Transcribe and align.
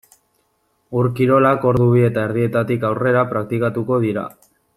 Ur-kirolak 1.01 1.67
ordu 1.73 1.89
bi 1.97 2.01
eta 2.07 2.23
erdietatik 2.31 2.87
aurrera 2.91 3.23
praktikatuko 3.35 4.01
dira. 4.09 4.27